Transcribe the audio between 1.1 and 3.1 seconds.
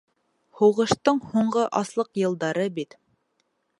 һуңғы аслыҡ йылдары бит.